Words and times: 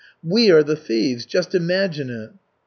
We 0.23 0.49
are 0.49 0.63
the 0.63 0.75
thieves, 0.75 1.27
just 1.27 1.53
imagine 1.53 2.09
it." 2.09 2.31